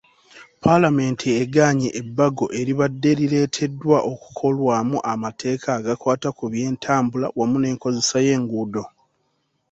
Paalamenti 0.63 1.27
egaanye 1.41 1.89
ebbago 2.01 2.45
eribadde 2.59 3.11
lireeteddwa 3.19 3.97
okukolwamu 4.11 4.97
amateeka 5.13 5.67
agakwata 5.77 6.27
ku 6.37 6.43
by'entambula 6.51 7.27
wamu 7.37 7.57
n'enkozesa 7.59 8.17
y'enguudo. 8.27 8.83